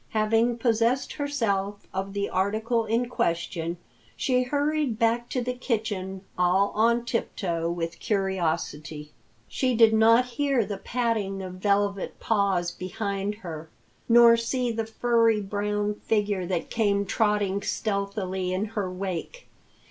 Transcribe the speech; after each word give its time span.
Having 0.17 0.57
possessed 0.57 1.13
herself 1.13 1.85
of 1.93 2.13
the 2.13 2.27
article 2.27 2.85
in 2.85 3.07
question, 3.07 3.77
she 4.17 4.41
hurried 4.41 4.97
back 4.97 5.29
to 5.29 5.43
the 5.43 5.53
kitchen, 5.53 6.21
all 6.39 6.71
on 6.73 7.05
tip 7.05 7.35
toe 7.35 7.69
with 7.69 7.99
curiosity. 7.99 9.11
She 9.47 9.75
did 9.75 9.93
not 9.93 10.25
hear 10.25 10.65
the 10.65 10.79
padding 10.79 11.43
of 11.43 11.53
velvet 11.61 12.19
paws 12.19 12.71
behind 12.71 13.35
her, 13.45 13.69
nor 14.09 14.37
see 14.37 14.71
the 14.71 14.87
furry 14.87 15.39
brown 15.39 15.93
figure 15.93 16.47
that 16.47 16.71
came 16.71 17.05
trotting 17.05 17.61
stealthily 17.61 18.51
in 18.51 18.65
her 18.73 18.89
wake. 18.91 19.47